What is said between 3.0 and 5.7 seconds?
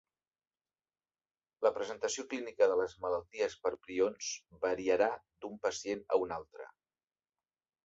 malalties per prions variarà d'un